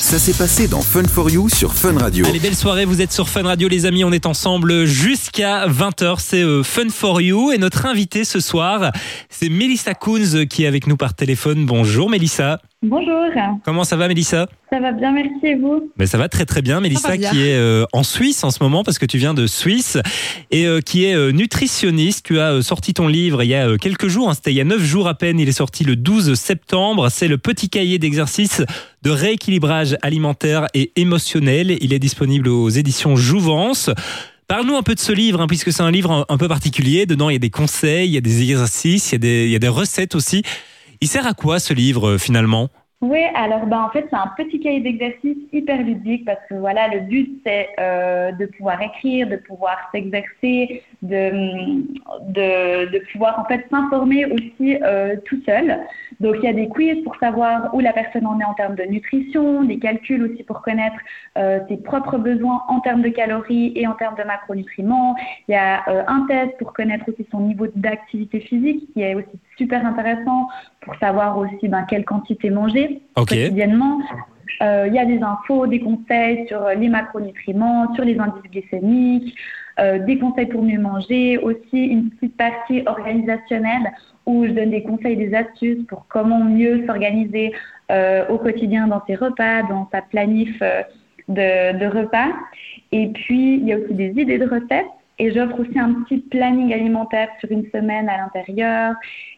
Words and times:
Ça 0.00 0.18
s'est 0.18 0.32
passé 0.32 0.66
dans 0.66 0.80
Fun 0.80 1.04
for 1.04 1.30
You 1.30 1.50
sur 1.50 1.74
Fun 1.74 1.96
Radio. 1.98 2.26
Allez, 2.26 2.40
belle 2.40 2.56
soirée, 2.56 2.86
vous 2.86 3.02
êtes 3.02 3.12
sur 3.12 3.28
Fun 3.28 3.42
Radio 3.42 3.68
les 3.68 3.84
amis, 3.84 4.02
on 4.02 4.10
est 4.12 4.24
ensemble 4.24 4.86
jusqu'à 4.86 5.68
20h, 5.68 6.16
c'est 6.18 6.42
euh, 6.42 6.62
Fun 6.62 6.88
for 6.88 7.20
You 7.20 7.52
et 7.52 7.58
notre 7.58 7.84
invité 7.84 8.24
ce 8.24 8.40
soir, 8.40 8.92
c'est 9.28 9.50
Mélissa 9.50 9.94
Koons 9.94 10.46
qui 10.48 10.64
est 10.64 10.66
avec 10.66 10.86
nous 10.86 10.96
par 10.96 11.12
téléphone. 11.14 11.66
Bonjour 11.66 12.08
Mélissa. 12.08 12.60
Bonjour, 12.82 13.26
Comment 13.62 13.84
ça 13.84 13.98
va 13.98 14.08
Mélissa? 14.08 14.48
Ça 14.72 14.80
va 14.80 14.92
bien, 14.92 15.12
merci 15.12 15.38
et 15.42 15.54
vous? 15.54 15.92
Mais 15.98 16.06
ça 16.06 16.16
va 16.16 16.30
très 16.30 16.46
très 16.46 16.62
bien. 16.62 16.80
Mélissa 16.80 17.14
bien. 17.14 17.30
qui 17.30 17.42
est 17.42 17.54
euh, 17.54 17.84
en 17.92 18.02
Suisse 18.02 18.42
en 18.42 18.50
ce 18.50 18.62
moment 18.62 18.84
parce 18.84 18.98
que 18.98 19.04
tu 19.04 19.18
viens 19.18 19.34
de 19.34 19.46
Suisse 19.46 19.98
et 20.50 20.66
euh, 20.66 20.80
qui 20.80 21.04
est 21.04 21.14
euh, 21.14 21.30
nutritionniste. 21.30 22.24
Tu 22.24 22.40
as 22.40 22.52
euh, 22.52 22.62
sorti 22.62 22.94
ton 22.94 23.06
livre 23.06 23.42
il 23.42 23.48
y 23.48 23.54
a 23.54 23.68
euh, 23.68 23.76
quelques 23.76 24.08
jours, 24.08 24.30
hein, 24.30 24.34
c'était 24.34 24.52
il 24.52 24.56
y 24.56 24.62
a 24.62 24.64
neuf 24.64 24.82
jours 24.82 25.08
à 25.08 25.14
peine. 25.14 25.38
Il 25.38 25.46
est 25.46 25.52
sorti 25.52 25.84
le 25.84 25.94
12 25.94 26.32
septembre. 26.32 27.10
C'est 27.10 27.28
le 27.28 27.36
petit 27.36 27.68
cahier 27.68 27.98
d'exercices 27.98 28.62
de 29.02 29.10
rééquilibrage 29.10 29.98
alimentaire 30.00 30.66
et 30.72 30.90
émotionnel. 30.96 31.76
Il 31.82 31.92
est 31.92 31.98
disponible 31.98 32.48
aux 32.48 32.70
éditions 32.70 33.14
Jouvence. 33.14 33.90
Parle-nous 34.48 34.76
un 34.76 34.82
peu 34.82 34.94
de 34.94 35.00
ce 35.00 35.12
livre, 35.12 35.42
hein, 35.42 35.46
puisque 35.46 35.70
c'est 35.70 35.82
un 35.82 35.90
livre 35.90 36.10
un, 36.10 36.24
un 36.30 36.38
peu 36.38 36.48
particulier. 36.48 37.04
Dedans, 37.04 37.28
il 37.28 37.34
y 37.34 37.36
a 37.36 37.40
des 37.40 37.50
conseils, 37.50 38.08
il 38.08 38.14
y 38.14 38.18
a 38.18 38.22
des 38.22 38.40
exercices, 38.42 39.10
il 39.10 39.12
y 39.12 39.16
a 39.16 39.18
des, 39.18 39.44
il 39.44 39.50
y 39.50 39.56
a 39.56 39.58
des 39.60 39.68
recettes 39.68 40.14
aussi. 40.14 40.42
Il 41.02 41.08
sert 41.08 41.26
à 41.26 41.32
quoi 41.32 41.58
ce 41.58 41.72
livre 41.72 42.10
euh, 42.10 42.18
finalement? 42.18 42.68
Oui, 43.00 43.22
alors 43.34 43.64
ben, 43.64 43.80
en 43.80 43.90
fait, 43.90 44.06
c'est 44.10 44.16
un 44.16 44.30
petit 44.36 44.60
cahier 44.60 44.80
d'exercice 44.80 45.38
hyper 45.50 45.78
ludique 45.82 46.26
parce 46.26 46.40
que 46.50 46.54
voilà, 46.54 46.88
le 46.88 47.00
but 47.00 47.40
c'est 47.46 47.70
euh, 47.78 48.30
de 48.32 48.44
pouvoir 48.44 48.82
écrire, 48.82 49.26
de 49.26 49.36
pouvoir 49.36 49.78
s'exercer, 49.92 50.82
de, 51.02 51.30
de, 52.28 52.92
de 52.92 52.98
pouvoir 53.12 53.38
en 53.38 53.44
fait 53.44 53.66
s'informer 53.70 54.26
aussi 54.26 54.76
euh, 54.82 55.16
tout 55.24 55.40
seul. 55.46 55.78
Donc 56.20 56.36
il 56.38 56.44
y 56.44 56.48
a 56.48 56.52
des 56.52 56.68
quiz 56.68 57.02
pour 57.04 57.16
savoir 57.16 57.74
où 57.74 57.80
la 57.80 57.92
personne 57.92 58.26
en 58.26 58.38
est 58.38 58.44
en 58.44 58.54
termes 58.54 58.74
de 58.74 58.82
nutrition, 58.82 59.64
des 59.64 59.78
calculs 59.78 60.22
aussi 60.22 60.42
pour 60.42 60.60
connaître 60.60 60.96
euh, 61.38 61.60
ses 61.68 61.78
propres 61.78 62.18
besoins 62.18 62.62
en 62.68 62.80
termes 62.80 63.02
de 63.02 63.08
calories 63.08 63.72
et 63.74 63.86
en 63.86 63.94
termes 63.94 64.16
de 64.16 64.24
macronutriments. 64.24 65.16
Il 65.48 65.52
y 65.52 65.54
a 65.56 65.88
euh, 65.88 66.02
un 66.06 66.26
test 66.26 66.58
pour 66.58 66.72
connaître 66.72 67.04
aussi 67.08 67.26
son 67.30 67.40
niveau 67.40 67.66
d'activité 67.74 68.40
physique 68.40 68.92
qui 68.92 69.02
est 69.02 69.14
aussi 69.14 69.38
super 69.56 69.84
intéressant 69.86 70.48
pour 70.82 70.94
savoir 70.96 71.38
aussi 71.38 71.68
ben, 71.68 71.84
quelle 71.88 72.04
quantité 72.04 72.50
manger 72.50 73.02
quotidiennement. 73.14 74.00
Euh, 74.62 74.86
Il 74.88 74.94
y 74.94 74.98
a 74.98 75.06
des 75.06 75.22
infos, 75.22 75.66
des 75.66 75.80
conseils 75.80 76.46
sur 76.48 76.68
les 76.76 76.88
macronutriments, 76.88 77.94
sur 77.94 78.04
les 78.04 78.18
indices 78.18 78.50
glycémiques, 78.50 79.34
euh, 79.80 79.98
des 79.98 80.18
conseils 80.18 80.46
pour 80.46 80.62
mieux 80.62 80.78
manger, 80.78 81.38
aussi 81.38 81.86
une 81.86 82.10
petite 82.10 82.36
partie 82.36 82.82
organisationnelle 82.86 83.92
où 84.26 84.44
je 84.44 84.50
donne 84.50 84.70
des 84.70 84.82
conseils, 84.82 85.16
des 85.16 85.34
astuces 85.34 85.86
pour 85.88 86.06
comment 86.08 86.44
mieux 86.44 86.84
s'organiser 86.86 87.52
euh, 87.90 88.26
au 88.28 88.36
quotidien 88.36 88.88
dans 88.88 89.02
ses 89.06 89.14
repas, 89.14 89.62
dans 89.62 89.88
sa 89.90 90.02
planif 90.02 90.54
euh, 90.60 90.82
de, 91.28 91.86
repas. 91.86 92.28
Et 92.92 93.08
puis, 93.08 93.54
il 93.54 93.68
y 93.68 93.72
a 93.72 93.78
aussi 93.78 93.94
des 93.94 94.10
idées 94.20 94.38
de 94.38 94.46
recettes. 94.46 94.86
Et 95.18 95.32
j'offre 95.32 95.60
aussi 95.60 95.78
un 95.78 95.94
petit 96.02 96.18
planning 96.18 96.72
alimentaire 96.72 97.28
sur 97.40 97.50
une 97.50 97.64
semaine 97.70 98.08
à 98.08 98.18
l'intérieur. 98.18 98.94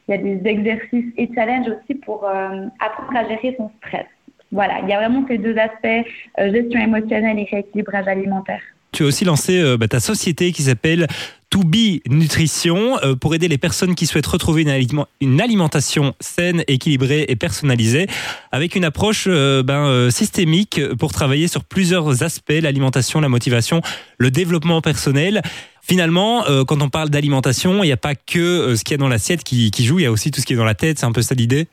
Il 0.06 0.12
y 0.12 0.14
a 0.14 0.18
des 0.18 0.40
exercices 0.48 1.12
et 1.16 1.28
challenges 1.34 1.66
aussi 1.68 1.96
pour 1.96 2.24
apprendre 2.24 3.16
à 3.16 3.28
gérer 3.28 3.56
son 3.58 3.68
stress. 3.78 4.06
Voilà, 4.52 4.78
il 4.80 4.88
y 4.88 4.92
a 4.92 4.98
vraiment 4.98 5.24
ces 5.26 5.38
deux 5.38 5.56
aspects, 5.58 6.08
gestion 6.38 6.80
émotionnelle 6.80 7.36
et 7.40 7.48
rééquilibrage 7.50 8.06
alimentaire. 8.06 8.62
Tu 8.92 9.04
as 9.04 9.06
aussi 9.06 9.24
lancé 9.24 9.58
euh, 9.58 9.76
bah, 9.76 9.88
ta 9.88 10.00
société 10.00 10.52
qui 10.52 10.62
s'appelle 10.64 11.06
To 11.48 11.60
Be 11.60 12.00
Nutrition 12.08 12.98
euh, 13.02 13.14
pour 13.14 13.34
aider 13.34 13.48
les 13.48 13.56
personnes 13.58 13.94
qui 13.94 14.06
souhaitent 14.06 14.26
retrouver 14.26 14.62
une, 14.62 14.68
aliment- 14.68 15.06
une 15.20 15.40
alimentation 15.40 16.14
saine, 16.20 16.62
équilibrée 16.68 17.24
et 17.28 17.36
personnalisée 17.36 18.06
avec 18.52 18.74
une 18.76 18.84
approche 18.84 19.24
euh, 19.28 19.62
ben, 19.62 19.86
euh, 19.86 20.10
systémique 20.10 20.80
pour 20.98 21.12
travailler 21.12 21.48
sur 21.48 21.64
plusieurs 21.64 22.22
aspects, 22.22 22.52
l'alimentation, 22.52 23.20
la 23.20 23.30
motivation, 23.30 23.80
le 24.18 24.30
développement 24.30 24.82
personnel. 24.82 25.42
Finalement, 25.82 26.46
euh, 26.46 26.64
quand 26.64 26.80
on 26.82 26.90
parle 26.90 27.08
d'alimentation, 27.10 27.82
il 27.82 27.86
n'y 27.86 27.92
a 27.92 27.96
pas 27.96 28.14
que 28.14 28.76
ce 28.76 28.84
qu'il 28.84 28.92
y 28.92 28.94
a 28.94 28.98
dans 28.98 29.08
l'assiette 29.08 29.42
qui, 29.42 29.70
qui 29.70 29.84
joue, 29.84 29.98
il 29.98 30.02
y 30.02 30.06
a 30.06 30.12
aussi 30.12 30.30
tout 30.30 30.40
ce 30.40 30.46
qui 30.46 30.52
est 30.52 30.56
dans 30.56 30.64
la 30.64 30.74
tête, 30.74 30.98
c'est 30.98 31.06
un 31.06 31.12
peu 31.12 31.22
ça 31.22 31.34
l'idée? 31.34 31.66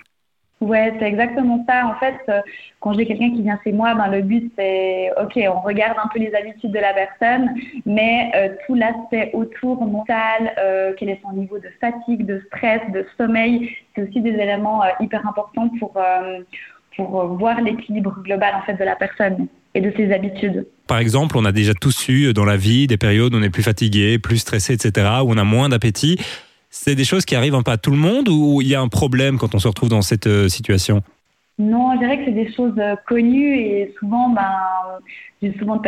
Ouais, 0.61 0.93
c'est 0.99 1.05
exactement 1.05 1.63
ça. 1.67 1.87
En 1.87 1.97
fait, 1.99 2.17
euh, 2.27 2.41
quand 2.81 2.91
j'ai 2.93 3.05
quelqu'un 3.05 3.31
qui 3.31 3.43
vient 3.43 3.57
chez 3.63 3.71
moi, 3.71 3.95
ben, 3.95 4.07
le 4.07 4.21
but 4.21 4.51
c'est, 4.57 5.09
ok, 5.21 5.39
on 5.55 5.61
regarde 5.61 5.97
un 6.03 6.09
peu 6.09 6.19
les 6.19 6.33
habitudes 6.35 6.71
de 6.71 6.79
la 6.79 6.93
personne, 6.93 7.49
mais 7.85 8.29
euh, 8.35 8.49
tout 8.65 8.75
l'aspect 8.75 9.31
autour 9.33 9.85
mental, 9.85 10.53
euh, 10.57 10.91
quel 10.97 11.09
est 11.09 11.19
son 11.21 11.31
niveau 11.31 11.59
de 11.59 11.69
fatigue, 11.79 12.25
de 12.25 12.43
stress, 12.47 12.81
de 12.91 13.05
sommeil, 13.17 13.73
c'est 13.95 14.03
aussi 14.03 14.19
des 14.19 14.31
éléments 14.31 14.83
hyper 14.99 15.25
importants 15.25 15.69
pour 15.79 15.97
pour 16.97 17.25
voir 17.27 17.61
l'équilibre 17.61 18.13
global 18.23 18.55
en 18.55 18.61
fait 18.65 18.73
de 18.73 18.83
la 18.83 18.97
personne 18.97 19.47
et 19.73 19.79
de 19.79 19.93
ses 19.95 20.11
habitudes. 20.11 20.67
Par 20.87 20.97
exemple, 20.97 21.37
on 21.37 21.45
a 21.45 21.53
déjà 21.53 21.73
tous 21.73 22.09
eu 22.09 22.33
dans 22.33 22.43
la 22.43 22.57
vie 22.57 22.87
des 22.87 22.97
périodes 22.97 23.33
où 23.33 23.37
on 23.37 23.43
est 23.43 23.49
plus 23.49 23.63
fatigué, 23.63 24.19
plus 24.19 24.39
stressé, 24.39 24.73
etc., 24.73 25.07
où 25.23 25.31
on 25.31 25.37
a 25.37 25.43
moins 25.45 25.69
d'appétit. 25.69 26.19
C'est 26.69 26.95
des 26.95 27.03
choses 27.03 27.25
qui 27.25 27.35
arrivent 27.35 27.55
un 27.55 27.63
peu 27.63 27.71
à 27.71 27.77
tout 27.77 27.91
le 27.91 27.97
monde 27.97 28.29
ou 28.29 28.61
il 28.61 28.67
y 28.67 28.75
a 28.75 28.81
un 28.81 28.87
problème 28.87 29.37
quand 29.37 29.55
on 29.55 29.59
se 29.59 29.67
retrouve 29.67 29.89
dans 29.89 30.01
cette 30.01 30.27
euh, 30.27 30.47
situation? 30.47 31.01
Non, 31.57 31.93
je 31.95 31.99
dirais 31.99 32.17
que 32.19 32.25
c'est 32.25 32.31
des 32.31 32.53
choses 32.53 32.77
euh, 32.77 32.95
connues 33.07 33.55
et 33.57 33.93
souvent, 33.99 34.29
ben, 34.29 34.55
j'ai 35.41 35.57
souvent 35.57 35.81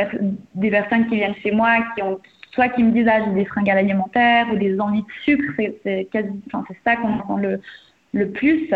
des 0.56 0.70
personnes 0.70 1.08
qui 1.08 1.16
viennent 1.16 1.36
chez 1.42 1.52
moi 1.52 1.78
qui 1.96 2.04
ont 2.04 2.20
soit 2.54 2.70
qui 2.70 2.84
me 2.84 2.92
disent 2.92 3.08
ah 3.08 3.24
j'ai 3.26 3.34
des 3.34 3.46
fringales 3.46 3.78
alimentaires 3.78 4.48
ou 4.52 4.58
des 4.58 4.78
envies 4.80 5.04
de 5.04 5.08
sucre, 5.24 5.54
c'est 5.58 6.10
ça 6.84 6.96
qu'on 6.98 7.14
entend 7.14 7.38
le 7.38 7.62
le 8.14 8.30
plus. 8.30 8.70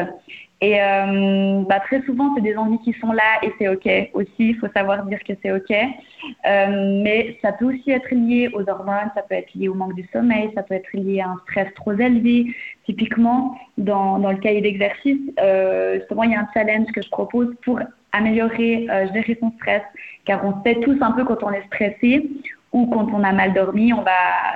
Et 0.61 0.81
euh, 0.81 1.63
bah, 1.67 1.81
très 1.81 2.01
souvent, 2.03 2.33
c'est 2.35 2.41
des 2.41 2.55
envies 2.55 2.79
qui 2.79 2.93
sont 2.93 3.11
là 3.11 3.39
et 3.43 3.51
c'est 3.59 3.67
OK 3.67 3.87
aussi. 4.13 4.29
Il 4.39 4.55
faut 4.55 4.67
savoir 4.73 5.05
dire 5.05 5.19
que 5.23 5.33
c'est 5.41 5.51
OK. 5.51 5.71
Euh, 5.71 7.01
mais 7.03 7.37
ça 7.41 7.51
peut 7.51 7.65
aussi 7.65 7.91
être 7.91 8.09
lié 8.11 8.49
aux 8.53 8.67
hormones, 8.69 9.11
ça 9.15 9.21
peut 9.21 9.35
être 9.35 9.53
lié 9.53 9.67
au 9.67 9.73
manque 9.73 9.95
du 9.95 10.07
sommeil, 10.13 10.49
ça 10.55 10.63
peut 10.63 10.75
être 10.75 10.91
lié 10.93 11.19
à 11.19 11.29
un 11.29 11.37
stress 11.43 11.73
trop 11.75 11.91
élevé. 11.91 12.55
Typiquement, 12.85 13.57
dans, 13.77 14.17
dans 14.19 14.31
le 14.31 14.37
cahier 14.37 14.61
d'exercice, 14.61 15.19
euh, 15.39 15.99
justement, 15.99 16.23
il 16.23 16.31
y 16.31 16.35
a 16.35 16.41
un 16.41 16.47
challenge 16.53 16.87
que 16.93 17.01
je 17.01 17.09
propose 17.09 17.53
pour 17.63 17.79
améliorer, 18.13 18.87
euh, 18.89 19.07
gérer 19.13 19.37
son 19.39 19.51
stress. 19.57 19.83
Car 20.23 20.45
on 20.45 20.63
sait 20.63 20.79
tous 20.79 20.97
un 21.01 21.11
peu 21.11 21.25
quand 21.25 21.43
on 21.43 21.51
est 21.51 21.65
stressé 21.67 22.29
ou 22.75 22.87
quand 22.87 23.07
on 23.13 23.23
a 23.23 23.31
mal 23.31 23.53
dormi, 23.53 23.93
on 23.93 24.01
va 24.03 24.11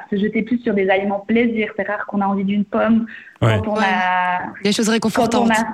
se 0.09 0.17
jeter 0.17 0.41
plus 0.43 0.59
sur 0.59 0.73
des 0.73 0.89
aliments 0.89 1.23
plaisir. 1.25 1.69
C'est 1.77 1.87
rare 1.87 2.05
qu'on 2.05 2.19
a 2.19 2.25
envie 2.25 2.43
d'une 2.43 2.65
pomme 2.65 3.05
Ouais. 3.41 3.59
quand 3.63 3.71
on 3.71 3.75
Ouais. 3.77 3.83
a 3.85 4.41
Des 4.63 4.73
choses 4.73 4.87
quand 4.87 4.91
réconfortantes. 4.91 5.47
on 5.47 5.49
a, 5.49 5.65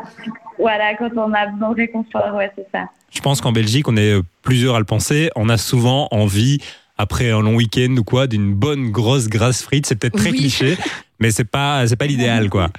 voilà, 0.59 0.93
quand 0.95 1.09
on 1.17 1.33
a 1.33 1.47
besoin 1.47 1.69
de 1.71 1.75
réconfort, 1.75 2.35
ouais, 2.35 2.51
c'est 2.55 2.67
ça. 2.71 2.85
Je 3.11 3.19
pense 3.21 3.41
qu'en 3.41 3.51
Belgique, 3.51 3.87
on 3.87 3.97
est 3.97 4.13
euh, 4.13 4.21
plusieurs 4.43 4.75
à 4.75 4.79
le 4.79 4.85
penser. 4.85 5.31
On 5.35 5.49
a 5.49 5.57
souvent 5.57 6.07
envie, 6.11 6.59
après 6.99 7.31
un 7.31 7.41
long 7.41 7.55
week-end 7.55 7.95
ou 7.97 8.03
quoi, 8.03 8.27
d'une 8.27 8.53
bonne 8.53 8.91
grosse 8.91 9.27
grasse 9.27 9.63
frite. 9.63 9.87
C'est 9.87 9.95
peut-être 9.99 10.15
très 10.17 10.29
Oui. 10.29 10.37
cliché, 10.37 10.77
mais 11.19 11.31
c'est 11.31 11.49
pas, 11.49 11.87
c'est 11.87 11.95
pas 11.95 12.05
l'idéal, 12.05 12.49
quoi. 12.51 12.69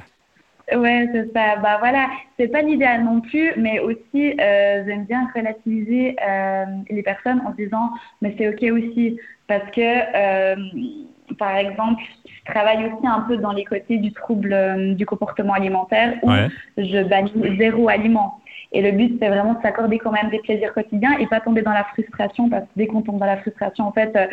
Ouais, 0.74 1.08
c'est 1.12 1.32
ça. 1.32 1.56
Bah 1.62 1.76
voilà, 1.78 2.08
c'est 2.36 2.48
pas 2.48 2.60
l'idéal 2.62 3.04
non 3.04 3.20
plus, 3.20 3.52
mais 3.56 3.78
aussi 3.78 4.34
euh, 4.40 4.84
j'aime 4.84 5.04
bien 5.04 5.28
relativiser 5.34 6.16
euh, 6.26 6.64
les 6.90 7.02
personnes 7.02 7.40
en 7.46 7.50
disant, 7.52 7.90
mais 8.20 8.34
c'est 8.36 8.48
ok 8.48 8.72
aussi, 8.72 9.18
parce 9.46 9.70
que 9.70 9.80
euh, 9.80 10.56
par 11.38 11.56
exemple, 11.56 12.02
je 12.26 12.52
travaille 12.52 12.84
aussi 12.84 13.06
un 13.06 13.20
peu 13.20 13.36
dans 13.36 13.52
les 13.52 13.64
côtés 13.64 13.98
du 13.98 14.12
trouble 14.12 14.52
euh, 14.52 14.94
du 14.94 15.06
comportement 15.06 15.52
alimentaire 15.52 16.14
où 16.22 16.30
Ouais. 16.30 16.48
je 16.78 17.02
bannis 17.04 17.56
zéro 17.58 17.88
aliment. 17.88 18.40
Et 18.72 18.82
le 18.82 18.90
but, 18.90 19.16
c'est 19.20 19.28
vraiment 19.28 19.54
de 19.54 19.62
s'accorder 19.62 19.98
quand 19.98 20.10
même 20.10 20.30
des 20.30 20.40
plaisirs 20.40 20.74
quotidiens 20.74 21.16
et 21.18 21.28
pas 21.28 21.38
tomber 21.38 21.62
dans 21.62 21.72
la 21.72 21.84
frustration, 21.84 22.48
parce 22.50 22.64
que 22.64 22.70
dès 22.74 22.88
qu'on 22.88 23.02
tombe 23.02 23.20
dans 23.20 23.26
la 23.26 23.36
frustration, 23.36 23.84
en 23.86 23.92
fait, 23.92 24.14
euh, 24.16 24.26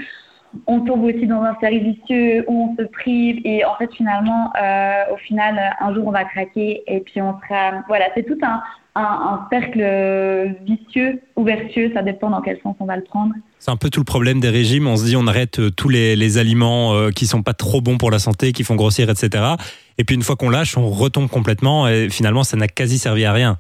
on 0.68 0.81
tombe 0.81 1.03
aussi 1.03 1.28
dans 1.28 1.41
un 1.41 1.56
cercle 1.59 1.80
vicieux 1.80 2.46
où 2.47 2.69
on 2.72 2.81
se 2.81 2.88
prive 2.88 3.41
et 3.46 3.66
en 3.66 3.75
fait, 3.75 3.91
finalement, 3.94 4.52
euh, 4.62 5.14
au 5.14 5.18
final, 5.18 5.59
un 5.80 5.94
jour, 5.94 6.08
on 6.08 6.12
va 6.12 6.24
craquer 6.25 6.84
et 6.88 7.00
puis 7.02 7.22
on 7.22 7.36
sera... 7.41 7.84
Voilà, 7.88 8.06
c'est 8.16 8.24
tout 8.24 8.38
un, 8.44 8.62
un, 8.96 9.02
un 9.03 9.47
cercle 9.52 10.56
vicieux 10.66 11.22
ou 11.36 11.44
vertueux, 11.44 11.91
ça 11.94 12.02
dépend 12.02 12.30
dans 12.30 12.41
quel 12.41 12.59
sens 12.61 12.76
on 12.79 12.85
va 12.85 12.96
le 12.96 13.03
prendre. 13.03 13.34
C'est 13.59 13.72
un 13.72 13.78
peu 13.78 13.90
tout 13.90 14.02
le 14.02 14.05
problème 14.05 14.40
des 14.40 14.50
régimes. 14.50 14.88
On 14.88 14.97
se 14.97 15.05
dit, 15.05 15.16
on 15.16 15.26
arrête 15.26 15.59
euh, 15.59 15.72
tous 15.72 15.90
les, 15.90 16.16
les 16.16 16.38
aliments 16.38 16.94
euh, 16.94 17.11
qui 17.11 17.26
sont 17.26 17.44
pas 17.44 17.53
trop 17.53 17.79
bons 17.82 17.97
pour 17.97 18.11
la 18.11 18.20
santé, 18.20 18.52
qui 18.52 18.64
font 18.64 18.76
grossir, 18.76 19.09
etc. 19.09 19.55
Et 19.97 20.03
puis 20.03 20.16
une 20.16 20.22
fois 20.22 20.35
qu'on 20.35 20.50
lâche, 20.50 20.78
on 20.78 20.90
retombe 20.90 21.29
complètement 21.29 21.88
et 21.88 22.09
finalement, 22.09 22.44
ça 22.44 22.58
n'a 22.58 22.67
quasi 22.67 23.00
servi 23.00 23.26
à 23.26 23.32
rien. 23.32 23.58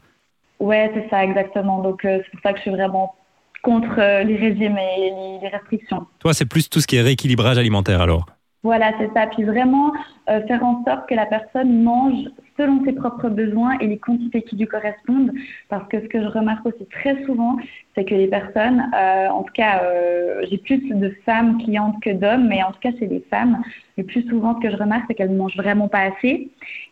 Ouais, 0.59 0.91
c'est 0.93 1.09
ça, 1.09 1.23
exactement. 1.23 1.81
Donc, 1.81 2.05
euh, 2.05 2.19
c'est 2.23 2.31
pour 2.31 2.41
ça 2.41 2.51
que 2.51 2.57
je 2.57 2.63
suis 2.63 2.71
vraiment 2.71 3.15
contre 3.63 3.97
euh, 3.97 4.23
les 4.23 4.35
régimes 4.35 4.77
et 4.77 5.09
les, 5.09 5.39
les 5.41 5.47
restrictions. 5.47 6.05
Toi, 6.19 6.33
c'est 6.33 6.45
plus 6.45 6.69
tout 6.69 6.79
ce 6.79 6.85
qui 6.85 6.97
est 6.97 7.01
rééquilibrage 7.01 7.57
alimentaire, 7.57 8.01
alors. 8.01 8.27
Voilà, 8.63 8.93
c'est 8.97 9.11
ça. 9.13 9.27
Puis 9.27 9.43
vraiment 9.43 9.91
euh, 10.29 10.41
faire 10.47 10.63
en 10.63 10.83
sorte 10.85 11.09
que 11.09 11.15
la 11.15 11.25
personne 11.25 11.83
mange 11.83 12.29
selon 12.57 12.83
ses 12.85 12.93
propres 12.93 13.27
besoins 13.27 13.77
et 13.79 13.87
les 13.87 13.97
quantités 13.97 14.41
qui 14.41 14.55
lui 14.55 14.67
correspondent. 14.67 15.33
Parce 15.67 15.85
que 15.89 15.99
ce 15.99 16.05
que 16.05 16.21
je 16.21 16.27
remarque 16.27 16.65
aussi 16.65 16.85
très 16.85 17.21
souvent, 17.25 17.57
c'est 17.93 18.05
que 18.05 18.15
les 18.15 18.27
personnes, 18.27 18.89
euh, 18.95 19.27
en 19.27 19.43
tout 19.43 19.51
cas, 19.53 19.81
euh, 19.83 20.45
j'ai 20.49 20.57
plus 20.57 20.77
de 20.77 21.13
femmes 21.25 21.61
clientes 21.61 22.01
que 22.01 22.11
d'hommes, 22.11 22.47
mais 22.47 22.63
en 22.63 22.71
tout 22.71 22.79
cas, 22.79 22.91
c'est 22.99 23.07
les 23.07 23.25
femmes. 23.29 23.61
Le 23.97 24.05
plus 24.05 24.25
souvent, 24.29 24.55
ce 24.55 24.65
que 24.65 24.71
je 24.71 24.77
remarque, 24.77 25.03
c'est 25.09 25.15
qu'elles 25.15 25.33
ne 25.33 25.37
mangent 25.37 25.57
vraiment 25.57 25.89
pas 25.89 26.03
assez 26.03 26.49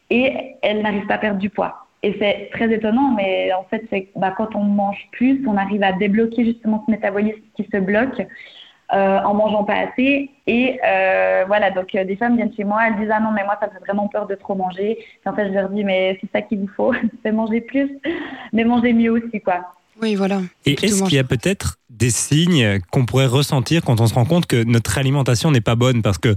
et 0.10 0.58
elles 0.62 0.82
n'arrivent 0.82 1.08
pas 1.08 1.16
à 1.16 1.20
perdre 1.20 1.40
du 1.40 1.50
poids. 1.50 1.81
Et 2.04 2.16
c'est 2.20 2.50
très 2.52 2.74
étonnant, 2.74 3.12
mais 3.16 3.54
en 3.54 3.64
fait, 3.70 3.84
c'est 3.92 4.10
bah, 4.16 4.34
quand 4.36 4.56
on 4.56 4.64
mange 4.64 5.08
plus, 5.12 5.44
on 5.48 5.56
arrive 5.56 5.84
à 5.84 5.94
débloquer 5.94 6.46
justement 6.46 6.84
ce 6.86 6.92
métabolisme 6.92 7.42
qui 7.56 7.68
se 7.72 7.78
bloque 7.78 8.22
euh, 8.94 9.20
en 9.20 9.34
mangeant 9.34 9.64
pas 9.64 9.88
assez. 9.88 10.30
Et 10.48 10.80
euh, 10.86 11.46
voilà, 11.48 11.72
donc 11.72 11.96
euh, 11.96 12.04
des 12.04 12.18
femmes 12.18 12.36
viennent 12.36 12.54
chez 12.54 12.66
moi, 12.66 12.82
elles 12.88 12.98
disent 12.98 13.12
ah 13.14 13.22
non 13.22 13.32
mais 13.32 13.46
moi 13.46 13.56
ça 13.62 13.68
me 13.68 13.72
fait 13.72 13.86
vraiment 13.86 14.08
peur 14.08 14.28
de 14.28 14.36
trop 14.36 14.56
manger. 14.56 14.98
Et 15.26 15.30
en 15.30 15.34
fait, 15.34 15.48
je 15.48 15.54
leur 15.54 15.70
dis 15.70 15.84
mais 15.84 16.18
c'est 16.20 16.30
ça 16.34 16.42
qu'il 16.42 16.60
vous 16.60 16.70
faut, 16.76 16.94
c'est 17.24 17.32
manger 17.32 17.62
plus, 17.62 17.90
mais 18.52 18.66
manger 18.66 18.92
mieux 18.94 19.12
aussi 19.12 19.40
quoi. 19.40 19.62
Oui, 20.02 20.16
voilà. 20.16 20.42
Et 20.66 20.74
est-ce 20.74 21.04
qu'il 21.04 21.14
y 21.14 21.20
a 21.20 21.24
peut-être 21.24 21.78
des 21.90 22.10
signes 22.10 22.80
qu'on 22.92 23.06
pourrait 23.06 23.28
ressentir 23.28 23.84
quand 23.84 24.02
on 24.02 24.08
se 24.08 24.14
rend 24.16 24.26
compte 24.26 24.48
que 24.48 24.64
notre 24.64 24.98
alimentation 24.98 25.52
n'est 25.52 25.62
pas 25.62 25.76
bonne? 25.76 26.02
Parce 26.02 26.18
que 26.18 26.36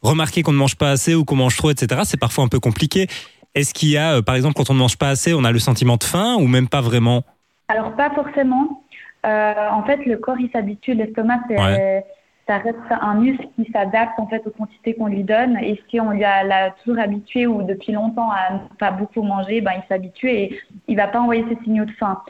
remarquer 0.00 0.42
qu'on 0.42 0.52
ne 0.52 0.58
mange 0.58 0.76
pas 0.76 0.92
assez 0.92 1.14
ou 1.14 1.24
qu'on 1.24 1.36
mange 1.36 1.56
trop, 1.56 1.70
etc., 1.70 2.02
c'est 2.04 2.20
parfois 2.20 2.44
un 2.44 2.48
peu 2.48 2.60
compliqué. 2.60 3.08
Est-ce 3.54 3.74
qu'il 3.74 3.90
y 3.90 3.96
a, 3.96 4.16
euh, 4.16 4.22
par 4.22 4.36
exemple, 4.36 4.54
quand 4.54 4.70
on 4.70 4.74
ne 4.74 4.78
mange 4.78 4.96
pas 4.96 5.08
assez, 5.08 5.34
on 5.34 5.44
a 5.44 5.52
le 5.52 5.58
sentiment 5.58 5.96
de 5.96 6.04
faim 6.04 6.36
ou 6.38 6.46
même 6.46 6.68
pas 6.68 6.80
vraiment? 6.80 7.22
Alors, 7.68 7.94
pas 7.96 8.10
forcément. 8.10 8.82
Euh, 9.26 9.54
en 9.70 9.82
fait, 9.84 10.04
le 10.06 10.16
corps, 10.16 10.38
il 10.38 10.50
s'habitue. 10.50 10.94
L'estomac, 10.94 11.40
c'est, 11.48 12.04
ça 12.46 12.58
reste 12.58 12.78
un 12.90 13.14
muscle 13.14 13.46
qui 13.56 13.70
s'adapte 13.72 14.18
en 14.18 14.26
fait 14.26 14.42
aux 14.46 14.50
quantités 14.50 14.94
qu'on 14.94 15.06
lui 15.06 15.24
donne. 15.24 15.56
Et 15.58 15.80
si 15.88 16.00
on 16.00 16.10
lui 16.10 16.24
a 16.24 16.42
l'a 16.42 16.70
toujours 16.70 17.00
habitué 17.00 17.46
ou 17.46 17.62
depuis 17.62 17.92
longtemps 17.92 18.30
à 18.30 18.54
ne 18.54 18.76
pas 18.78 18.90
beaucoup 18.90 19.22
manger, 19.22 19.60
ben, 19.60 19.72
il 19.76 19.82
s'habitue 19.88 20.28
et 20.28 20.60
il 20.88 20.96
va 20.96 21.06
pas 21.06 21.20
envoyer 21.20 21.44
ses 21.48 21.62
signaux 21.64 21.84
de 21.84 21.92
faim. 21.92 22.22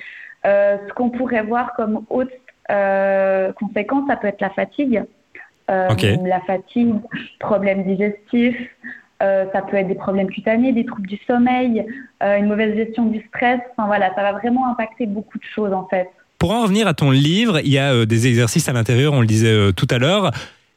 Euh, 0.47 0.77
ce 0.89 0.93
qu'on 0.95 1.11
pourrait 1.11 1.43
voir 1.43 1.75
comme 1.75 2.05
autre 2.11 2.33
euh, 2.71 3.53
conséquence, 3.55 4.09
ça 4.09 4.17
peut 4.17 4.27
être 4.27 4.41
la 4.41 4.51
fatigue. 4.51 5.05
La 5.69 6.41
fatigue, 6.49 6.97
problèmes 7.39 7.85
digestifs, 7.85 8.59
euh, 9.23 9.45
ça 9.53 9.61
peut 9.63 9.77
être 9.77 9.89
des 9.89 9.95
problèmes 9.95 10.31
cutanés, 10.31 10.73
des 10.73 10.87
troubles 10.87 11.07
du 11.07 11.19
sommeil, 11.27 11.85
euh, 12.23 12.39
une 12.39 12.47
mauvaise 12.47 12.75
gestion 12.75 13.05
du 13.07 13.21
stress. 13.29 13.61
Enfin 13.73 13.87
voilà, 13.87 14.15
ça 14.15 14.23
va 14.23 14.33
vraiment 14.33 14.67
impacter 14.71 15.07
beaucoup 15.07 15.39
de 15.39 15.45
choses 15.55 15.73
en 15.73 15.87
fait. 15.89 16.09
Pour 16.39 16.53
en 16.53 16.63
revenir 16.63 16.87
à 16.87 16.95
ton 16.95 17.11
livre, 17.11 17.61
il 17.61 17.71
y 17.71 17.79
a 17.79 17.93
euh, 17.93 18.07
des 18.07 18.27
exercices 18.27 18.69
à 18.69 18.73
l'intérieur, 18.73 19.13
on 19.13 19.21
le 19.21 19.27
disait 19.27 19.73
tout 19.75 19.87
à 19.91 19.99
l'heure. 19.99 20.31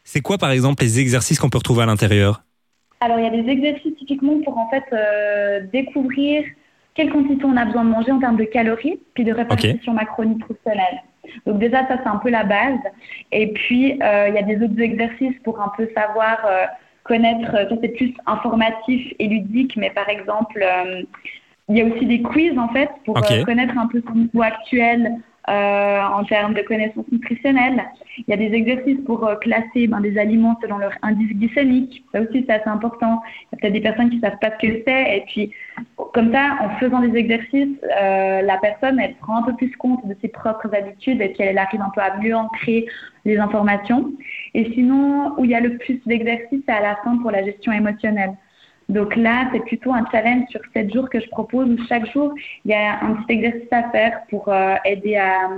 C'est 0.03 0.19
quoi 0.19 0.37
par 0.37 0.51
exemple 0.51 0.83
les 0.83 0.99
exercices 0.99 1.39
qu'on 1.39 1.49
peut 1.49 1.57
retrouver 1.57 1.83
à 1.83 1.85
l'intérieur? 1.85 2.43
Alors 2.99 3.17
il 3.17 3.23
y 3.23 3.27
a 3.27 3.41
des 3.41 3.49
exercices 3.49 3.95
typiquement 3.97 4.39
pour 4.43 4.57
en 4.57 4.69
fait 4.69 4.83
découvrir 5.71 6.43
quelle 6.95 7.09
quantité 7.11 7.43
on 7.45 7.55
a 7.55 7.65
besoin 7.65 7.85
de 7.85 7.89
manger 7.89 8.11
en 8.11 8.19
termes 8.19 8.37
de 8.37 8.43
calories, 8.43 8.99
puis 9.13 9.23
de 9.23 9.33
répartition 9.33 9.93
macronutritionnelle. 9.93 11.01
Donc 11.45 11.59
déjà 11.59 11.87
ça 11.87 11.97
c'est 12.03 12.09
un 12.09 12.17
peu 12.17 12.29
la 12.29 12.43
base. 12.43 12.79
Et 13.31 13.53
puis 13.53 13.91
il 13.91 14.33
y 14.35 14.37
a 14.37 14.41
des 14.41 14.57
autres 14.63 14.79
exercices 14.79 15.37
pour 15.43 15.61
un 15.61 15.71
peu 15.77 15.89
savoir 15.95 16.45
connaître, 17.03 17.51
ça 17.51 17.75
c'est 17.81 17.89
plus 17.89 18.13
informatif 18.25 19.13
et 19.19 19.27
ludique, 19.27 19.75
mais 19.77 19.89
par 19.89 20.09
exemple 20.09 20.63
euh, 20.63 21.03
il 21.69 21.77
y 21.77 21.81
a 21.81 21.85
aussi 21.85 22.05
des 22.05 22.21
quiz 22.21 22.57
en 22.57 22.69
fait 22.69 22.89
pour 23.05 23.17
euh, 23.17 23.43
connaître 23.43 23.77
un 23.77 23.87
peu 23.87 24.01
son 24.07 24.15
niveau 24.15 24.41
actuel 24.41 25.13
euh, 25.49 26.01
en 26.01 26.23
termes 26.23 26.53
de 26.53 26.61
connaissances 26.61 27.09
nutritionnelles. 27.11 27.83
Il 28.17 28.25
y 28.27 28.33
a 28.33 28.37
des 28.37 28.53
exercices 28.53 28.99
pour 29.05 29.25
euh, 29.25 29.35
classer 29.35 29.87
ben, 29.87 29.99
des 30.01 30.17
aliments 30.17 30.57
selon 30.61 30.77
leur 30.77 30.93
indice 31.01 31.35
glycémique. 31.35 32.03
Ça 32.13 32.21
aussi, 32.21 32.45
c'est 32.47 32.53
assez 32.53 32.69
important. 32.69 33.21
Il 33.25 33.47
y 33.51 33.55
a 33.55 33.57
peut-être 33.59 33.73
des 33.73 33.81
personnes 33.81 34.09
qui 34.09 34.17
ne 34.17 34.21
savent 34.21 34.39
pas 34.39 34.51
ce 34.51 34.67
que 34.67 34.83
c'est. 34.85 35.17
Et 35.17 35.23
puis, 35.27 35.51
comme 36.13 36.31
ça, 36.31 36.57
en 36.61 36.69
faisant 36.77 36.99
des 36.99 37.17
exercices, 37.17 37.77
euh, 37.83 38.41
la 38.43 38.57
personne, 38.57 38.99
elle 38.99 39.15
prend 39.15 39.37
un 39.37 39.41
peu 39.41 39.55
plus 39.55 39.75
compte 39.77 40.07
de 40.07 40.15
ses 40.21 40.27
propres 40.27 40.73
habitudes 40.73 41.19
et 41.21 41.29
puis 41.29 41.41
elle 41.41 41.57
arrive 41.57 41.81
un 41.81 41.89
peu 41.89 42.01
à 42.01 42.15
mieux 42.17 42.35
ancrer 42.35 42.85
les 43.25 43.37
informations. 43.37 44.11
Et 44.53 44.71
sinon, 44.73 45.33
où 45.37 45.45
il 45.45 45.51
y 45.51 45.55
a 45.55 45.59
le 45.59 45.77
plus 45.77 45.99
d'exercices, 46.05 46.61
c'est 46.67 46.73
à 46.73 46.81
la 46.81 46.97
fin 47.03 47.17
pour 47.17 47.31
la 47.31 47.43
gestion 47.43 47.71
émotionnelle. 47.71 48.33
Donc 48.89 49.15
là, 49.15 49.49
c'est 49.51 49.61
plutôt 49.61 49.91
un 49.91 50.05
challenge 50.11 50.45
sur 50.49 50.61
7 50.73 50.93
jours 50.93 51.09
que 51.09 51.19
je 51.19 51.27
propose 51.29 51.67
où 51.67 51.83
chaque 51.87 52.05
jour, 52.11 52.33
il 52.65 52.71
y 52.71 52.75
a 52.75 52.99
un 53.01 53.15
petit 53.15 53.33
exercice 53.33 53.71
à 53.71 53.89
faire 53.89 54.19
pour 54.29 54.49
euh, 54.49 54.75
aider 54.85 55.15
à, 55.15 55.49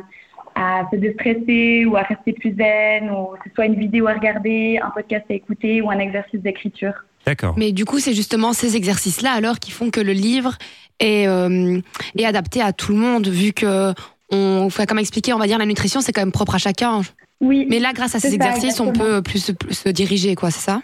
à 0.55 0.87
se 0.89 0.95
déstresser 0.95 1.85
ou 1.85 1.97
à 1.97 2.03
rester 2.03 2.31
plus 2.31 2.55
zen, 2.55 3.09
ou 3.09 3.35
que 3.35 3.49
ce 3.49 3.55
soit 3.55 3.65
une 3.65 3.75
vidéo 3.75 4.07
à 4.07 4.13
regarder, 4.13 4.79
un 4.81 4.89
podcast 4.91 5.25
à 5.29 5.33
écouter 5.33 5.81
ou 5.81 5.89
un 5.89 5.99
exercice 5.99 6.39
d'écriture. 6.39 6.93
D'accord. 7.25 7.55
Mais 7.57 7.71
du 7.71 7.85
coup, 7.85 7.99
c'est 7.99 8.13
justement 8.13 8.53
ces 8.53 8.75
exercices-là 8.75 9.31
alors 9.31 9.59
qui 9.59 9.71
font 9.71 9.89
que 9.89 9.99
le 9.99 10.11
livre 10.13 10.57
est, 10.99 11.27
euh, 11.27 11.79
est 12.17 12.25
adapté 12.25 12.61
à 12.61 12.71
tout 12.73 12.91
le 12.91 12.97
monde, 12.97 13.27
vu 13.27 13.51
que, 13.53 13.93
on, 14.31 14.63
enfin, 14.65 14.85
comme 14.85 14.99
expliqué, 14.99 15.33
on 15.33 15.37
va 15.39 15.47
dire 15.47 15.57
la 15.57 15.65
nutrition, 15.65 16.01
c'est 16.01 16.11
quand 16.11 16.21
même 16.21 16.31
propre 16.31 16.55
à 16.55 16.59
chacun. 16.59 17.01
Oui, 17.41 17.67
Mais 17.69 17.79
là, 17.79 17.93
grâce 17.93 18.15
à 18.15 18.19
ces 18.19 18.29
ça, 18.29 18.35
exercices, 18.35 18.79
on 18.79 18.91
peut 18.93 19.21
plus, 19.21 19.39
se- 19.43 19.51
plus 19.51 19.73
se 19.75 19.89
diriger, 19.89 20.35
quoi, 20.35 20.51
c'est 20.51 20.61
ça? 20.71 20.81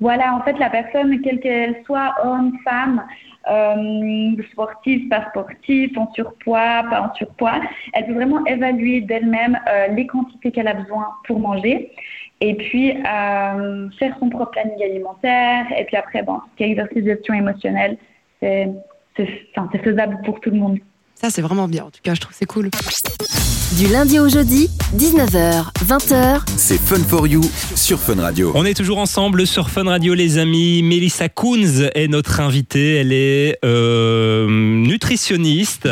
Voilà, 0.00 0.34
en 0.34 0.42
fait, 0.42 0.58
la 0.58 0.70
personne, 0.70 1.20
quelle 1.22 1.40
qu'elle 1.40 1.82
soit, 1.86 2.14
homme, 2.24 2.56
femme, 2.64 3.04
euh, 3.50 4.42
sportive, 4.50 5.08
pas 5.08 5.28
sportive, 5.30 5.96
en 5.98 6.10
surpoids, 6.14 6.82
pas 6.90 7.02
en 7.02 7.14
surpoids, 7.14 7.60
elle 7.92 8.06
peut 8.06 8.14
vraiment 8.14 8.44
évaluer 8.46 9.02
d'elle-même 9.02 9.58
euh, 9.68 9.88
les 9.88 10.06
quantités 10.06 10.50
qu'elle 10.50 10.68
a 10.68 10.74
besoin 10.74 11.08
pour 11.26 11.38
manger 11.38 11.90
et 12.40 12.54
puis 12.54 12.92
euh, 12.92 13.88
faire 13.98 14.16
son 14.18 14.28
propre 14.28 14.52
planning 14.52 14.82
alimentaire. 14.82 15.66
Et 15.76 15.84
puis 15.84 15.96
après, 15.96 16.22
bon, 16.22 16.40
ce 16.58 16.64
exercice 16.64 17.04
gestion 17.04 17.34
émotionnelle, 17.34 17.96
c'est 18.40 18.70
enfin, 19.56 19.68
c'est 19.72 19.82
faisable 19.82 20.18
pour 20.24 20.40
tout 20.40 20.50
le 20.50 20.56
monde. 20.56 20.78
Ça, 21.20 21.30
c'est 21.30 21.42
vraiment 21.42 21.68
bien. 21.68 21.84
En 21.84 21.90
tout 21.90 22.00
cas, 22.02 22.14
je 22.14 22.20
trouve 22.20 22.32
que 22.32 22.38
c'est 22.38 22.46
cool. 22.46 22.70
Du 23.78 23.88
lundi 23.88 24.18
au 24.20 24.28
jeudi, 24.28 24.68
19h, 24.96 25.64
20h, 25.84 26.42
C'est 26.56 26.78
Fun 26.78 27.02
for 27.08 27.26
You 27.26 27.40
sur 27.74 27.98
Fun 27.98 28.20
Radio. 28.20 28.52
On 28.54 28.64
est 28.64 28.74
toujours 28.74 28.98
ensemble 28.98 29.46
sur 29.46 29.70
Fun 29.70 29.84
Radio, 29.84 30.14
les 30.14 30.38
amis. 30.38 30.82
Mélissa 30.82 31.28
Kounz 31.28 31.90
est 31.94 32.08
notre 32.08 32.40
invitée. 32.40 32.96
Elle 32.96 33.12
est 33.12 33.58
euh, 33.64 34.46
nutritionniste. 34.48 35.88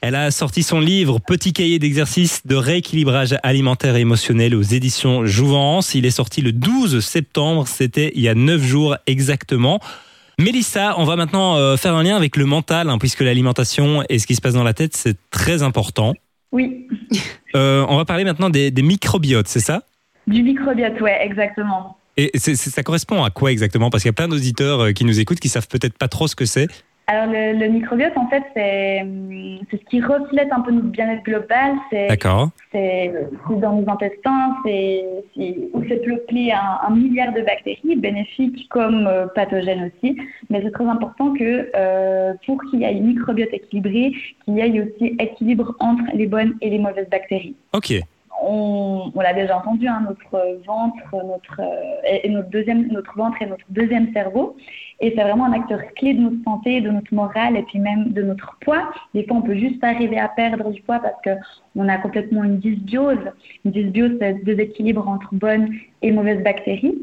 Elle 0.00 0.14
a 0.14 0.30
sorti 0.30 0.62
son 0.62 0.80
livre 0.80 1.18
Petit 1.18 1.52
cahier 1.52 1.78
d'exercice 1.78 2.42
de 2.44 2.54
rééquilibrage 2.54 3.36
alimentaire 3.42 3.96
et 3.96 4.00
émotionnel 4.00 4.54
aux 4.54 4.62
éditions 4.62 5.24
Jouvence. 5.24 5.94
Il 5.94 6.06
est 6.06 6.10
sorti 6.10 6.40
le 6.40 6.52
12 6.52 7.00
septembre. 7.00 7.66
C'était 7.66 8.12
il 8.14 8.22
y 8.22 8.28
a 8.28 8.34
9 8.34 8.62
jours 8.62 8.96
exactement. 9.06 9.80
Mélissa, 10.38 10.94
on 10.98 11.04
va 11.04 11.16
maintenant 11.16 11.56
euh, 11.56 11.76
faire 11.76 11.94
un 11.94 12.02
lien 12.02 12.16
avec 12.16 12.36
le 12.36 12.44
mental, 12.44 12.90
hein, 12.90 12.98
puisque 12.98 13.20
l'alimentation 13.20 14.02
et 14.08 14.18
ce 14.18 14.26
qui 14.26 14.34
se 14.34 14.40
passe 14.40 14.54
dans 14.54 14.64
la 14.64 14.74
tête, 14.74 14.96
c'est 14.96 15.16
très 15.30 15.62
important. 15.62 16.14
Oui, 16.52 16.88
Euh, 17.56 17.86
on 17.88 17.96
va 17.96 18.04
parler 18.04 18.24
maintenant 18.24 18.50
des, 18.50 18.72
des 18.72 18.82
microbiotes, 18.82 19.46
c'est 19.46 19.60
ça? 19.60 19.84
Du 20.26 20.42
microbiote, 20.42 21.00
ouais, 21.00 21.18
exactement. 21.24 21.96
Et 22.16 22.32
ça 22.36 22.82
correspond 22.82 23.22
à 23.22 23.30
quoi 23.30 23.52
exactement? 23.52 23.90
Parce 23.90 24.02
qu'il 24.02 24.08
y 24.08 24.10
a 24.10 24.14
plein 24.14 24.26
d'auditeurs 24.26 24.80
euh, 24.80 24.92
qui 24.92 25.04
nous 25.04 25.20
écoutent 25.20 25.38
qui 25.38 25.48
savent 25.48 25.68
peut-être 25.68 25.96
pas 25.96 26.08
trop 26.08 26.26
ce 26.26 26.34
que 26.34 26.46
c'est. 26.46 26.66
Alors, 27.06 27.26
le, 27.26 27.58
le 27.58 27.68
microbiote, 27.68 28.16
en 28.16 28.28
fait, 28.28 28.42
c'est 28.54 29.04
ce 29.70 29.84
qui 29.90 30.00
reflète 30.00 30.50
un 30.52 30.60
peu 30.60 30.70
notre 30.70 30.88
bien-être 30.88 31.22
global. 31.22 31.74
C'est 31.90 32.08
D'accord. 32.08 32.48
c'est 32.72 33.12
c'est 33.46 33.60
dans 33.60 33.74
nos 33.74 33.90
intestins, 33.90 34.56
c'est 34.64 35.04
où 35.36 35.82
c'est 35.86 36.02
peuplé 36.04 36.52
un, 36.52 36.78
un 36.86 36.90
milliard 36.90 37.32
de 37.34 37.42
bactéries, 37.42 37.96
bénéfiques 37.96 38.68
comme 38.70 39.06
euh, 39.06 39.26
pathogènes 39.34 39.90
aussi. 39.92 40.16
Mais 40.48 40.62
c'est 40.62 40.70
très 40.70 40.86
important 40.86 41.34
que 41.34 41.70
euh, 41.76 42.32
pour 42.46 42.58
qu'il 42.70 42.80
y 42.80 42.84
ait 42.84 42.92
une 42.92 43.08
microbiote 43.08 43.52
équilibré, 43.52 44.12
qu'il 44.44 44.54
y 44.54 44.60
ait 44.60 44.80
aussi 44.80 45.14
équilibre 45.18 45.74
entre 45.80 46.04
les 46.14 46.26
bonnes 46.26 46.54
et 46.62 46.70
les 46.70 46.78
mauvaises 46.78 47.08
bactéries. 47.10 47.56
Ok. 47.74 47.92
On, 48.46 49.10
l'a 49.20 49.32
déjà 49.32 49.56
entendu, 49.56 49.88
hein, 49.88 50.02
notre 50.06 50.60
ventre, 50.66 51.02
notre, 51.12 51.60
euh, 51.60 52.18
et, 52.22 52.28
notre, 52.28 52.50
deuxième, 52.50 52.88
notre 52.88 53.16
ventre 53.16 53.40
est 53.40 53.46
notre 53.46 53.64
deuxième 53.70 54.12
cerveau. 54.12 54.56
Et 55.00 55.14
c'est 55.16 55.22
vraiment 55.22 55.46
un 55.46 55.52
acteur 55.52 55.80
clé 55.96 56.12
de 56.12 56.20
notre 56.20 56.42
santé, 56.44 56.80
de 56.80 56.90
notre 56.90 57.12
morale 57.14 57.56
et 57.56 57.62
puis 57.62 57.78
même 57.78 58.12
de 58.12 58.22
notre 58.22 58.58
poids. 58.60 58.90
Des 59.14 59.24
fois, 59.24 59.38
on 59.38 59.42
peut 59.42 59.56
juste 59.56 59.82
arriver 59.82 60.18
à 60.18 60.28
perdre 60.28 60.70
du 60.70 60.82
poids 60.82 60.98
parce 60.98 61.16
qu'on 61.22 61.88
a 61.88 61.96
complètement 61.98 62.44
une 62.44 62.58
dysbiose. 62.58 63.18
Une 63.64 63.70
dysbiose, 63.70 64.16
c'est 64.20 64.32
le 64.32 64.44
déséquilibre 64.44 65.08
entre 65.08 65.34
bonnes 65.34 65.70
et 66.02 66.12
mauvaises 66.12 66.42
bactéries. 66.42 66.98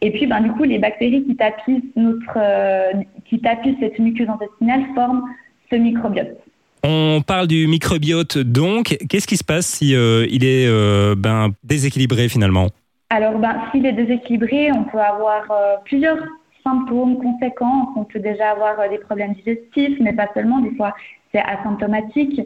Et 0.00 0.12
puis, 0.12 0.26
ben, 0.26 0.40
du 0.42 0.52
coup, 0.52 0.62
les 0.62 0.78
bactéries 0.78 1.24
qui 1.24 1.34
tapissent, 1.34 1.96
notre, 1.96 2.36
euh, 2.36 2.92
qui 3.24 3.40
tapissent 3.40 3.78
cette 3.80 3.98
muqueuse 3.98 4.28
intestinale 4.28 4.84
forment 4.94 5.24
ce 5.70 5.76
microbiote. 5.76 6.38
On 6.86 7.22
parle 7.22 7.46
du 7.46 7.66
microbiote 7.66 8.36
donc. 8.36 8.98
Qu'est-ce 9.08 9.26
qui 9.26 9.38
se 9.38 9.44
passe 9.44 9.64
si 9.64 9.96
euh, 9.96 10.26
il 10.28 10.44
est 10.44 10.66
euh, 10.68 11.14
ben, 11.16 11.52
déséquilibré 11.64 12.28
finalement? 12.28 12.66
Alors, 13.08 13.38
ben, 13.38 13.56
s'il 13.70 13.86
est 13.86 13.94
déséquilibré, 13.94 14.70
on 14.70 14.84
peut 14.84 15.00
avoir 15.00 15.50
euh, 15.50 15.76
plusieurs 15.86 16.18
symptômes 16.62 17.16
conséquents. 17.16 17.88
On 17.96 18.04
peut 18.04 18.18
déjà 18.18 18.50
avoir 18.50 18.76
des 18.90 18.98
problèmes 18.98 19.32
digestifs, 19.32 19.98
mais 19.98 20.12
pas 20.12 20.28
seulement. 20.34 20.60
Des 20.60 20.76
fois, 20.76 20.94
c'est 21.32 21.40
asymptomatique. 21.40 22.42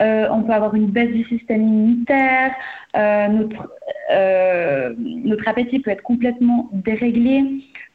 On 0.00 0.42
peut 0.42 0.52
avoir 0.52 0.74
une 0.74 0.88
baisse 0.88 1.10
du 1.10 1.24
système 1.24 1.62
immunitaire. 1.62 2.52
Notre, 2.94 3.68
notre 4.96 5.48
appétit 5.48 5.80
peut 5.80 5.90
être 5.90 6.02
complètement 6.02 6.70
déréglé. 6.72 7.42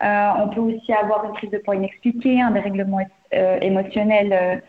On 0.01 0.49
peut 0.49 0.61
aussi 0.61 0.91
avoir 0.91 1.25
une 1.25 1.33
prise 1.33 1.49
de 1.49 1.59
poids 1.59 1.75
inexpliquée, 1.75 2.41
un 2.41 2.51
dérèglement 2.51 2.99
émotionnel, 3.61 4.61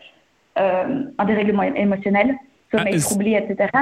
un 0.55 1.25
dérèglement 1.25 1.63
émotionnel, 1.63 2.35
sommeil 2.71 2.95
Ah, 2.97 2.99
troublé, 3.01 3.31
etc. 3.33 3.69
A 3.73 3.79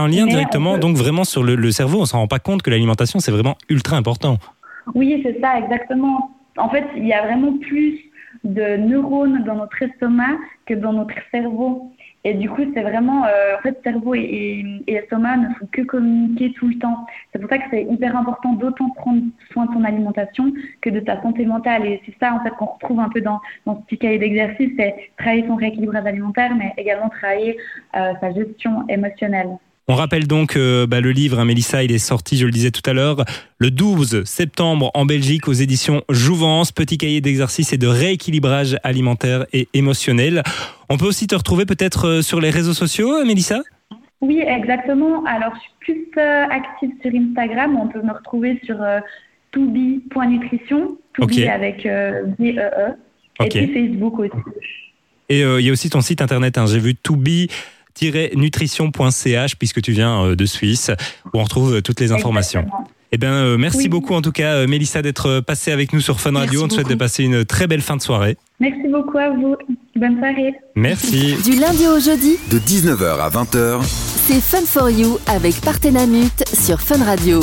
un 0.00 0.08
lien 0.08 0.24
Mais 0.26 0.32
directement 0.32 0.74
peut- 0.74 0.80
donc 0.80 0.96
vraiment 0.96 1.24
sur 1.24 1.42
le, 1.42 1.54
le 1.54 1.70
cerveau. 1.70 2.00
On 2.00 2.04
s'en 2.06 2.18
rend 2.18 2.26
pas 2.28 2.38
compte 2.38 2.62
que 2.62 2.70
l'alimentation 2.70 3.18
c'est 3.20 3.30
vraiment 3.32 3.56
ultra 3.68 3.96
important. 3.96 4.38
Oui, 4.94 5.20
c'est 5.24 5.40
ça, 5.40 5.58
exactement. 5.58 6.30
En 6.58 6.68
fait, 6.68 6.84
il 6.96 7.06
y 7.06 7.12
a 7.12 7.22
vraiment 7.22 7.56
plus 7.58 7.98
de 8.44 8.76
neurones 8.76 9.42
dans 9.44 9.54
notre 9.54 9.82
estomac 9.82 10.36
que 10.66 10.74
dans 10.74 10.92
notre 10.92 11.14
cerveau. 11.30 11.90
Et 12.26 12.32
du 12.32 12.48
coup, 12.48 12.62
c'est 12.72 12.82
vraiment, 12.82 13.26
euh, 13.26 13.56
en 13.58 13.62
fait, 13.62 13.78
cerveau 13.84 14.14
et, 14.14 14.64
et, 14.86 14.94
estomac 14.94 15.36
ne 15.36 15.54
font 15.54 15.68
que 15.70 15.82
communiquer 15.82 16.54
tout 16.54 16.68
le 16.68 16.78
temps. 16.78 17.06
C'est 17.32 17.38
pour 17.38 17.50
ça 17.50 17.58
que 17.58 17.64
c'est 17.70 17.82
hyper 17.84 18.16
important 18.16 18.54
d'autant 18.54 18.88
prendre 18.90 19.22
soin 19.52 19.66
de 19.66 19.74
ton 19.74 19.84
alimentation 19.84 20.50
que 20.80 20.88
de 20.88 21.00
ta 21.00 21.20
santé 21.20 21.44
mentale. 21.44 21.84
Et 21.86 22.00
c'est 22.06 22.14
ça, 22.18 22.34
en 22.34 22.42
fait, 22.42 22.50
qu'on 22.52 22.64
retrouve 22.64 23.00
un 23.00 23.10
peu 23.10 23.20
dans, 23.20 23.40
dans 23.66 23.76
ce 23.76 23.82
petit 23.82 23.98
cahier 23.98 24.18
d'exercice, 24.18 24.72
c'est 24.78 25.10
travailler 25.18 25.46
son 25.46 25.56
rééquilibrage 25.56 26.06
alimentaire, 26.06 26.54
mais 26.56 26.72
également 26.78 27.10
travailler 27.10 27.58
euh, 27.94 28.14
sa 28.20 28.32
gestion 28.32 28.86
émotionnelle. 28.88 29.58
On 29.86 29.96
rappelle 29.96 30.26
donc 30.26 30.56
euh, 30.56 30.86
bah, 30.86 31.02
le 31.02 31.10
livre, 31.10 31.38
hein, 31.38 31.44
Mélissa, 31.44 31.84
il 31.84 31.92
est 31.92 31.98
sorti, 31.98 32.38
je 32.38 32.46
le 32.46 32.50
disais 32.50 32.70
tout 32.70 32.88
à 32.88 32.94
l'heure, 32.94 33.22
le 33.58 33.70
12 33.70 34.24
septembre 34.24 34.90
en 34.94 35.04
Belgique 35.04 35.46
aux 35.46 35.52
éditions 35.52 36.02
Jouvence. 36.08 36.72
Petit 36.72 36.96
cahier 36.96 37.20
d'exercice 37.20 37.74
et 37.74 37.76
de 37.76 37.86
rééquilibrage 37.86 38.78
alimentaire 38.82 39.44
et 39.52 39.68
émotionnel. 39.74 40.42
On 40.88 40.96
peut 40.96 41.04
aussi 41.04 41.26
te 41.26 41.34
retrouver 41.34 41.66
peut-être 41.66 42.08
euh, 42.08 42.22
sur 42.22 42.40
les 42.40 42.48
réseaux 42.48 42.72
sociaux, 42.72 43.12
euh, 43.12 43.26
Mélissa? 43.26 43.60
Oui, 44.22 44.42
exactement. 44.46 45.22
Alors, 45.26 45.52
je 45.54 45.60
suis 45.60 45.70
plus 45.80 46.22
active 46.22 46.90
sur 47.02 47.10
Instagram. 47.14 47.76
On 47.76 47.88
peut 47.88 48.00
me 48.00 48.12
retrouver 48.12 48.58
sur 48.64 48.80
euh, 48.80 49.00
tobi.nutrition, 49.52 50.96
tobi 51.12 51.46
avec 51.46 51.82
B-E-E. 51.84 52.94
-E, 53.38 53.44
et 53.44 53.48
puis 53.50 53.74
Facebook 53.74 54.18
aussi. 54.18 54.32
Et 55.28 55.40
il 55.40 55.60
y 55.60 55.68
a 55.68 55.72
aussi 55.72 55.90
ton 55.90 56.00
site 56.00 56.22
internet, 56.22 56.56
hein. 56.56 56.66
j'ai 56.66 56.78
vu 56.78 56.94
tobi 56.94 57.48
nutrition.ch 58.02 59.56
puisque 59.56 59.82
tu 59.82 59.92
viens 59.92 60.24
euh, 60.24 60.36
de 60.36 60.46
Suisse 60.46 60.90
où 61.32 61.38
on 61.38 61.44
retrouve 61.44 61.76
euh, 61.76 61.80
toutes 61.82 62.00
les 62.00 62.12
informations. 62.12 62.66
Eh 63.12 63.16
bien, 63.16 63.32
euh, 63.32 63.56
merci 63.56 63.88
beaucoup 63.88 64.14
en 64.14 64.22
tout 64.22 64.32
cas, 64.32 64.66
Mélissa, 64.66 65.00
d'être 65.00 65.40
passée 65.40 65.70
avec 65.70 65.92
nous 65.92 66.00
sur 66.00 66.20
Fun 66.20 66.32
Radio. 66.32 66.64
on 66.64 66.68
te 66.68 66.74
souhaite 66.74 66.88
de 66.88 66.96
passer 66.96 67.22
une 67.22 67.44
très 67.44 67.68
belle 67.68 67.80
fin 67.80 67.96
de 67.96 68.02
soirée. 68.02 68.36
Merci 68.58 68.88
beaucoup 68.90 69.18
à 69.18 69.30
vous. 69.30 69.56
Bonne 69.94 70.18
soirée. 70.18 70.52
Merci. 70.74 71.36
Du 71.44 71.58
lundi 71.58 71.86
au 71.86 72.00
jeudi, 72.00 72.36
de 72.50 72.58
19h 72.58 73.20
à 73.20 73.30
20h, 73.30 73.82
c'est 73.84 74.40
Fun 74.40 74.66
for 74.66 74.90
You 74.90 75.18
avec 75.28 75.60
Partenamut 75.60 76.42
sur 76.52 76.80
Fun 76.80 77.04
Radio. 77.04 77.40